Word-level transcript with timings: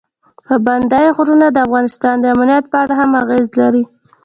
پابندی 0.45 1.05
غرونه 1.17 1.47
د 1.51 1.57
افغانستان 1.65 2.15
د 2.19 2.25
امنیت 2.35 2.65
په 2.71 2.77
اړه 2.83 2.93
هم 2.99 3.11
اغېز 3.21 3.47
لري. 3.59 3.83